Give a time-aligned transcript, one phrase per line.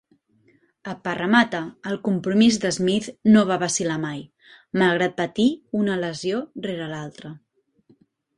[0.91, 1.59] A Parramatta,
[1.91, 4.25] el compromís de Smith no va vacil·lar mai,
[4.83, 5.47] malgrat patir
[5.83, 7.33] una lesió rere l'altra.